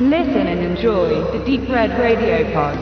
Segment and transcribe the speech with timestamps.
[0.00, 2.76] Listen and enjoy the Deep Red Radio Pod.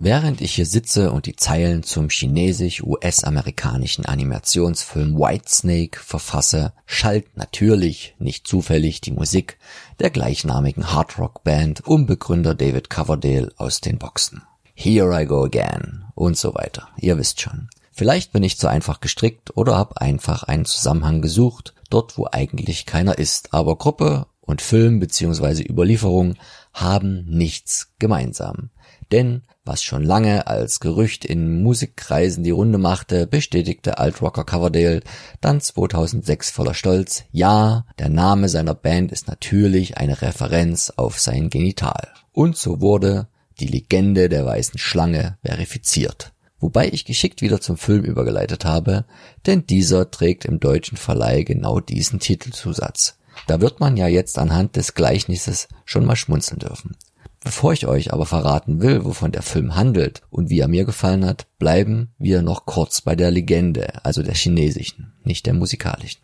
[0.00, 8.48] Während ich hier sitze und die Zeilen zum chinesisch-US-amerikanischen Animationsfilm Whitesnake verfasse, schallt natürlich, nicht
[8.48, 9.58] zufällig, die Musik
[10.00, 14.42] der gleichnamigen Hardrock-Band um Begründer David Coverdale aus den Boxen.
[14.74, 16.88] Here I Go Again und so weiter.
[16.96, 17.70] Ihr wisst schon.
[17.92, 22.84] Vielleicht bin ich zu einfach gestrickt oder habe einfach einen Zusammenhang gesucht, dort wo eigentlich
[22.84, 25.62] keiner ist, aber Gruppe und Film bzw.
[25.62, 26.34] Überlieferung
[26.72, 28.70] haben nichts gemeinsam.
[29.12, 35.02] Denn was schon lange als Gerücht in Musikkreisen die Runde machte, bestätigte Altrocker Coverdale
[35.42, 41.50] dann 2006 voller Stolz, ja, der Name seiner Band ist natürlich eine Referenz auf sein
[41.50, 42.08] Genital.
[42.32, 43.28] Und so wurde
[43.60, 46.32] die Legende der weißen Schlange verifiziert.
[46.58, 49.04] Wobei ich geschickt wieder zum Film übergeleitet habe,
[49.46, 53.17] denn dieser trägt im deutschen Verleih genau diesen Titelzusatz.
[53.46, 56.96] Da wird man ja jetzt anhand des Gleichnisses schon mal schmunzeln dürfen.
[57.40, 61.24] Bevor ich euch aber verraten will, wovon der Film handelt und wie er mir gefallen
[61.24, 66.20] hat, bleiben wir noch kurz bei der Legende, also der chinesischen, nicht der musikalischen.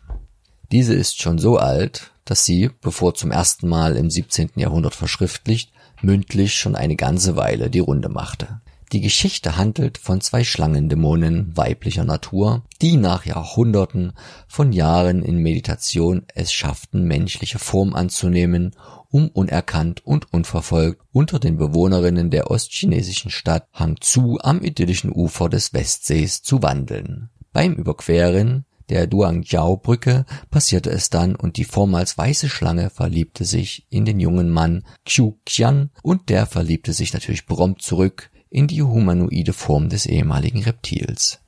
[0.71, 4.51] Diese ist schon so alt, dass sie, bevor zum ersten Mal im 17.
[4.55, 5.71] Jahrhundert verschriftlicht,
[6.01, 8.61] mündlich schon eine ganze Weile die Runde machte.
[8.91, 14.13] Die Geschichte handelt von zwei Schlangendämonen weiblicher Natur, die nach Jahrhunderten
[14.47, 18.75] von Jahren in Meditation es schafften, menschliche Form anzunehmen
[19.15, 25.73] um unerkannt und unverfolgt unter den Bewohnerinnen der ostchinesischen Stadt Hangzhou am idyllischen Ufer des
[25.73, 27.29] Westsees zu wandeln.
[27.53, 34.03] Beim Überqueren der Duangjiao-Brücke passierte es dann und die vormals weiße Schlange verliebte sich in
[34.03, 39.51] den jungen Mann Qiu Qian und der verliebte sich natürlich prompt zurück in die humanoide
[39.51, 41.41] Form des ehemaligen Reptils.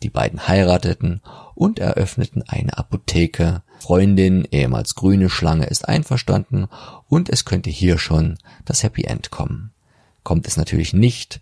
[0.00, 1.20] Die beiden heirateten
[1.56, 3.62] und eröffneten eine Apotheke.
[3.80, 6.68] Freundin, ehemals grüne Schlange, ist einverstanden
[7.08, 9.72] und es könnte hier schon das Happy End kommen.
[10.22, 11.40] Kommt es natürlich nicht,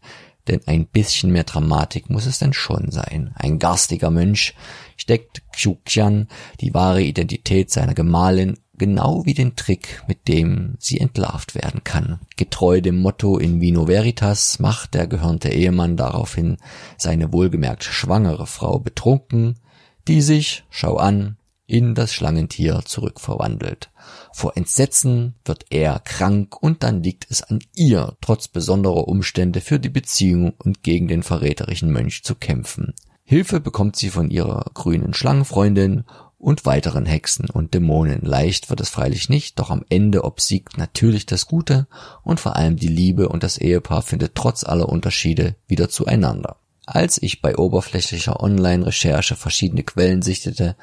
[0.48, 3.32] denn ein bisschen mehr Dramatik muss es denn schon sein.
[3.34, 4.54] Ein garstiger Mönch
[4.96, 6.28] steckt Qiuqian
[6.62, 12.18] die wahre Identität seiner Gemahlin genau wie den Trick, mit dem sie entlarvt werden kann.
[12.36, 16.56] Getreu dem Motto in Vino Veritas macht der gehörnte Ehemann daraufhin
[16.96, 19.60] seine wohlgemerkt schwangere Frau betrunken,
[20.08, 21.36] die sich, schau an,
[21.66, 23.90] in das Schlangentier zurückverwandelt.
[24.32, 29.78] Vor Entsetzen wird er krank und dann liegt es an ihr, trotz besonderer Umstände für
[29.78, 32.94] die Beziehung und gegen den verräterischen Mönch zu kämpfen.
[33.24, 36.04] Hilfe bekommt sie von ihrer grünen Schlangenfreundin
[36.40, 38.22] und weiteren Hexen und Dämonen.
[38.22, 41.86] Leicht wird es freilich nicht, doch am Ende obsiegt natürlich das Gute
[42.24, 46.56] und vor allem die Liebe und das Ehepaar findet trotz aller Unterschiede wieder zueinander.
[46.86, 50.76] Als ich bei oberflächlicher Online-Recherche verschiedene Quellen sichtete,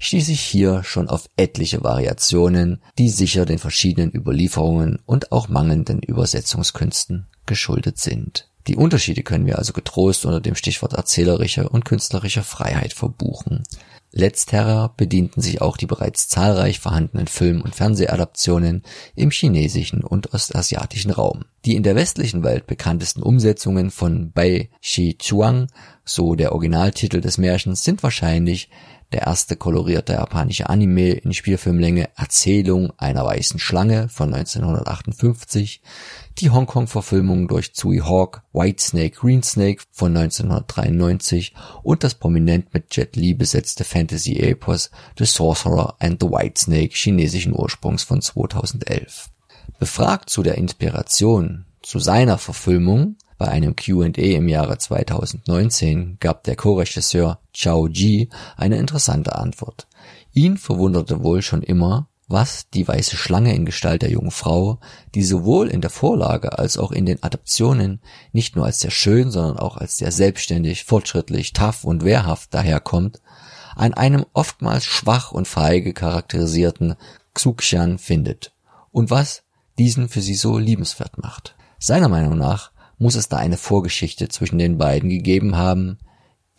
[0.00, 6.00] stieß ich hier schon auf etliche Variationen, die sicher den verschiedenen Überlieferungen und auch mangelnden
[6.00, 8.48] Übersetzungskünsten geschuldet sind.
[8.66, 13.62] Die Unterschiede können wir also getrost unter dem Stichwort erzählerische und künstlerische Freiheit verbuchen.
[14.12, 18.82] Letzterer bedienten sich auch die bereits zahlreich vorhandenen Film- und Fernsehadaptionen
[19.14, 21.46] im chinesischen und ostasiatischen Raum.
[21.64, 25.68] Die in der westlichen Welt bekanntesten Umsetzungen von Bai Shi Chuang,
[26.04, 28.68] so der Originaltitel des Märchens, sind wahrscheinlich
[29.12, 35.82] der erste kolorierte japanische Anime in Spielfilmlänge Erzählung einer weißen Schlange von 1958,
[36.38, 43.16] die Hongkong-Verfilmung durch Tsui Hawk Whitesnake Green Snake von 1993 und das prominent mit Jet
[43.16, 49.30] Li besetzte Fantasy-Epos The Sorcerer and the White Snake chinesischen Ursprungs von 2011.
[49.78, 56.56] Befragt zu der Inspiration zu seiner Verfilmung bei einem Q&A im Jahre 2019 gab der
[56.56, 59.86] Co-Regisseur Chao Ji eine interessante Antwort.
[60.32, 64.80] Ihn verwunderte wohl schon immer, was die weiße Schlange in Gestalt der jungen Frau,
[65.14, 68.00] die sowohl in der Vorlage als auch in den Adaptionen
[68.32, 73.20] nicht nur als sehr schön, sondern auch als sehr selbstständig, fortschrittlich, tough und wehrhaft daherkommt,
[73.76, 76.94] an einem oftmals schwach und feige charakterisierten
[77.34, 78.52] Xuxian findet
[78.90, 79.42] und was
[79.78, 81.54] diesen für sie so liebenswert macht.
[81.78, 85.98] Seiner Meinung nach muss es da eine Vorgeschichte zwischen den beiden gegeben haben,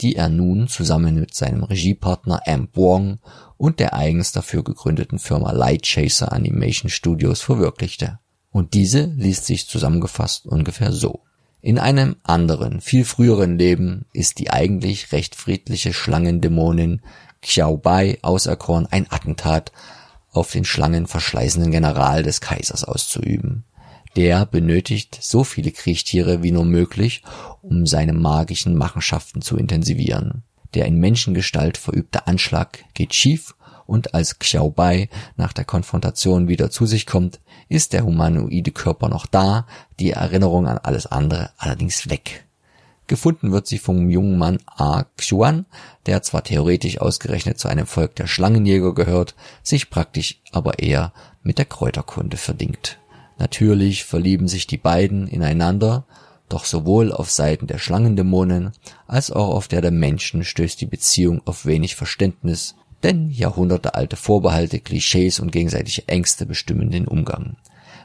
[0.02, 3.20] die er nun zusammen mit seinem Regiepartner Amp Wong
[3.58, 8.20] und der eigens dafür gegründeten Firma Light Chaser Animation Studios verwirklichte.
[8.52, 11.22] Und diese liest sich zusammengefasst ungefähr so.
[11.62, 17.02] In einem anderen, viel früheren Leben ist die eigentlich recht friedliche Schlangendämonin
[17.42, 19.72] Xiao Bai auserkoren, ein Attentat
[20.32, 23.64] auf den schlangenverschleißenden General des Kaisers auszuüben.
[24.16, 27.24] Der benötigt so viele Kriechtiere wie nur möglich,
[27.62, 30.44] um seine magischen Machenschaften zu intensivieren.
[30.76, 33.56] Der in Menschengestalt verübte Anschlag geht schief
[33.86, 37.40] und als Xiao Bai nach der Konfrontation wieder zu sich kommt,
[37.70, 39.66] ist der humanoide Körper noch da,
[40.00, 42.46] die Erinnerung an alles andere allerdings weg.
[43.08, 45.04] Gefunden wird sie vom jungen Mann A.
[45.18, 45.66] Xuan,
[46.06, 51.14] der zwar theoretisch ausgerechnet zu einem Volk der Schlangenjäger gehört, sich praktisch aber eher
[51.44, 53.00] mit der Kräuterkunde verdingt.
[53.38, 56.06] Natürlich verlieben sich die beiden ineinander,
[56.50, 58.72] doch sowohl auf Seiten der Schlangendämonen
[59.08, 64.80] als auch auf der der Menschen stößt die Beziehung auf wenig Verständnis, denn jahrhundertealte Vorbehalte,
[64.80, 67.58] Klischees und gegenseitige Ängste bestimmen den Umgang.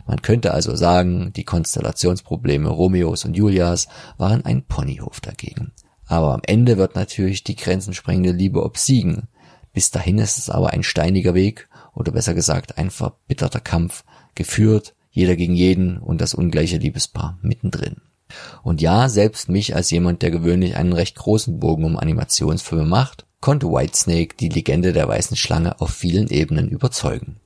[0.06, 5.72] Man könnte also sagen, die Konstellationsprobleme Romeos und Julias waren ein Ponyhof dagegen.
[6.06, 9.28] Aber am Ende wird natürlich die grenzensprengende Liebe obsiegen.
[9.74, 14.04] Bis dahin ist es aber ein steiniger Weg, oder besser gesagt ein verbitterter Kampf,
[14.34, 17.96] geführt, jeder gegen jeden und das ungleiche Liebespaar mittendrin.
[18.62, 23.26] Und ja, selbst mich als jemand, der gewöhnlich einen recht großen Bogen um Animationsfilme macht,
[23.40, 27.40] konnte Whitesnake die Legende der weißen Schlange auf vielen Ebenen überzeugen.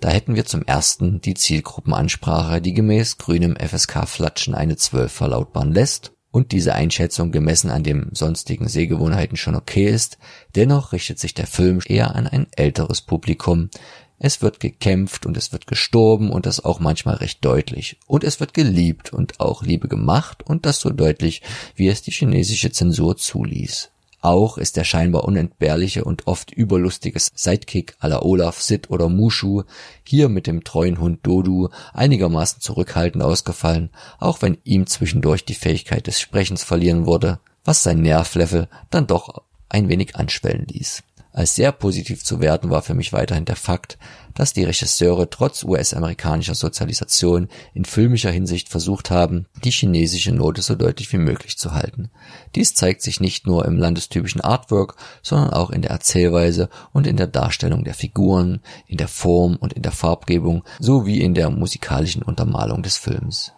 [0.00, 6.12] Da hätten wir zum ersten die Zielgruppenansprache, die gemäß grünem FSK-Flatschen eine 12 verlautbaren lässt
[6.30, 10.18] und diese Einschätzung gemessen an dem sonstigen Sehgewohnheiten schon okay ist,
[10.56, 13.70] dennoch richtet sich der Film eher an ein älteres Publikum.
[14.18, 17.98] Es wird gekämpft und es wird gestorben und das auch manchmal recht deutlich.
[18.06, 21.42] Und es wird geliebt und auch Liebe gemacht und das so deutlich,
[21.74, 23.90] wie es die chinesische Zensur zuließ.
[24.24, 29.64] Auch ist der scheinbar unentbehrliche und oft überlustige Sidekick la Olaf, Sid oder Mushu
[30.02, 36.06] hier mit dem treuen Hund Dodu einigermaßen zurückhaltend ausgefallen, auch wenn ihm zwischendurch die Fähigkeit
[36.06, 41.02] des Sprechens verlieren wurde, was sein Nervlevel dann doch ein wenig anschwellen ließ.
[41.34, 43.98] Als sehr positiv zu werten war für mich weiterhin der Fakt,
[44.34, 50.76] dass die Regisseure trotz US-amerikanischer Sozialisation in filmischer Hinsicht versucht haben, die chinesische Note so
[50.76, 52.08] deutlich wie möglich zu halten.
[52.54, 57.16] Dies zeigt sich nicht nur im landestypischen Artwork, sondern auch in der Erzählweise und in
[57.16, 62.22] der Darstellung der Figuren, in der Form und in der Farbgebung sowie in der musikalischen
[62.22, 63.52] Untermalung des Films.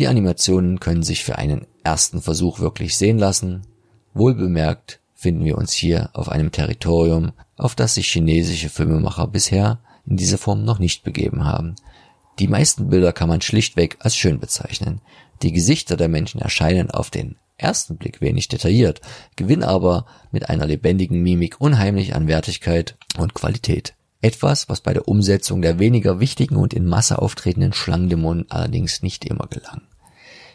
[0.00, 3.62] Die Animationen können sich für einen ersten Versuch wirklich sehen lassen.
[4.12, 10.16] Wohlbemerkt, finden wir uns hier auf einem Territorium, auf das sich chinesische Filmemacher bisher in
[10.16, 11.76] dieser Form noch nicht begeben haben.
[12.40, 15.00] Die meisten Bilder kann man schlichtweg als schön bezeichnen.
[15.42, 19.00] Die Gesichter der Menschen erscheinen auf den ersten Blick wenig detailliert,
[19.36, 23.94] gewinnen aber mit einer lebendigen Mimik unheimlich an Wertigkeit und Qualität.
[24.22, 29.24] Etwas, was bei der Umsetzung der weniger wichtigen und in Masse auftretenden Schlangendämonen allerdings nicht
[29.24, 29.82] immer gelang.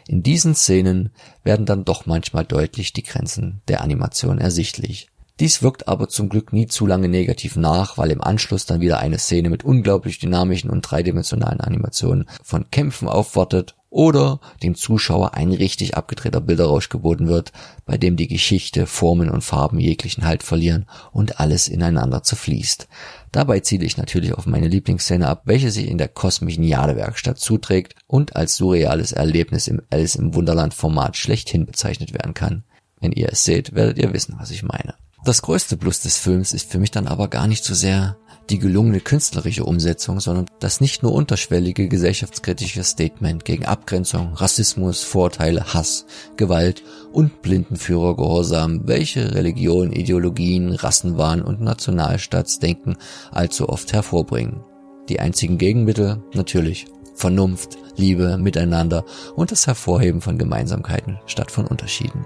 [0.08, 1.10] In diesen Szenen
[1.44, 5.08] werden dann doch manchmal deutlich die Grenzen der Animation ersichtlich.
[5.38, 8.98] Dies wirkt aber zum Glück nie zu lange negativ nach, weil im Anschluss dann wieder
[8.98, 15.52] eine Szene mit unglaublich dynamischen und dreidimensionalen Animationen von Kämpfen aufwartet oder dem Zuschauer ein
[15.52, 17.52] richtig abgedrehter Bilderrausch geboten wird,
[17.86, 22.88] bei dem die Geschichte, Formen und Farben jeglichen Halt verlieren und alles ineinander zerfließt.
[23.32, 27.94] Dabei ziele ich natürlich auf meine Lieblingsszene ab, welche sich in der kosmischen Jadewerkstatt zuträgt
[28.06, 32.64] und als surreales Erlebnis im Alice im Wunderland Format schlechthin bezeichnet werden kann.
[33.00, 34.94] Wenn ihr es seht, werdet ihr wissen, was ich meine.
[35.24, 38.16] Das größte Plus des Films ist für mich dann aber gar nicht so sehr
[38.50, 45.74] die gelungene künstlerische Umsetzung, sondern das nicht nur unterschwellige gesellschaftskritische Statement gegen Abgrenzung, Rassismus, Vorteile,
[45.74, 46.06] Hass,
[46.36, 52.96] Gewalt und Blindenführergehorsam, welche Religion, Ideologien, Rassenwahn und Nationalstaatsdenken
[53.30, 54.64] allzu oft hervorbringen.
[55.08, 62.24] Die einzigen Gegenmittel natürlich Vernunft, Liebe, Miteinander und das Hervorheben von Gemeinsamkeiten statt von Unterschieden.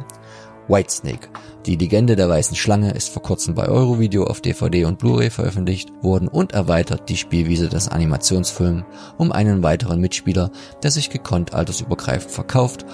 [0.69, 1.29] Whitesnake.
[1.67, 5.91] Die Legende der weißen Schlange ist vor kurzem bei Eurovideo auf DVD und Blu-ray veröffentlicht
[6.03, 8.85] worden und erweitert die Spielwiese des Animationsfilms
[9.19, 10.51] um einen weiteren Mitspieler,
[10.83, 12.85] der sich gekonnt altersübergreifend verkauft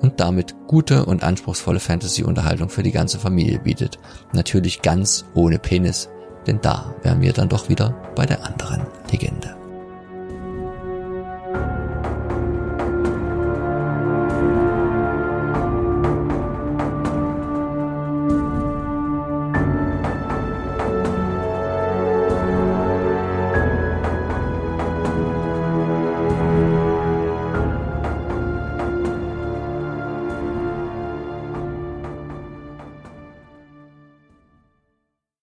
[0.00, 3.98] und damit gute und anspruchsvolle Fantasy-Unterhaltung für die ganze Familie bietet.
[4.32, 6.08] Natürlich ganz ohne Penis,
[6.46, 9.61] denn da wären wir dann doch wieder bei der anderen Legende.